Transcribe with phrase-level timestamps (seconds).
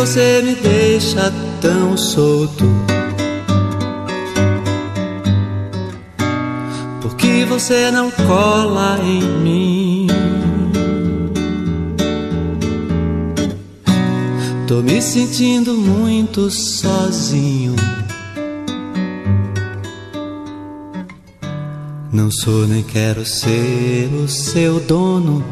[0.00, 2.64] Você me deixa tão solto?
[7.60, 10.06] você não cola em mim.
[14.66, 17.74] Tô me sentindo muito sozinho.
[22.12, 25.44] Não sou nem quero ser o seu dono.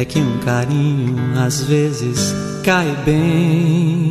[0.00, 2.34] É que um carinho às vezes
[2.64, 4.10] cai bem.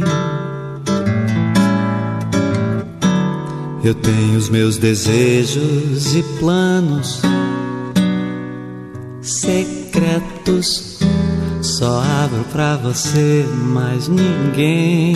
[3.84, 7.24] Eu tenho os meus desejos e planos
[9.20, 11.00] secretos.
[11.64, 13.44] Só abro pra você,
[13.74, 15.16] mais ninguém.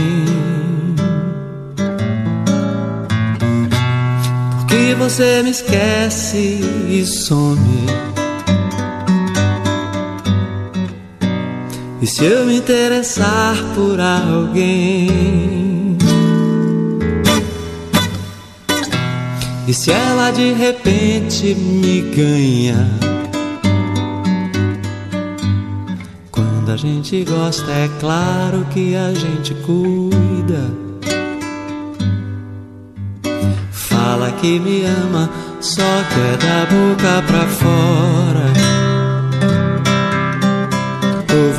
[4.57, 8.22] Porque você me esquece e some.
[12.03, 15.97] E se eu me interessar por alguém?
[19.65, 22.89] E se ela de repente me ganha?
[26.29, 30.69] Quando a gente gosta, é claro que a gente cuida.
[33.71, 35.29] Fala que me ama,
[35.61, 38.62] só que é da boca pra fora.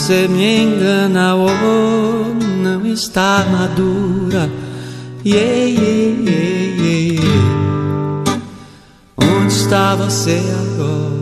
[0.00, 4.50] Você me engana, ou não está madura.
[5.22, 7.50] Yeah, yeah, yeah, yeah
[9.46, 11.19] está você agora?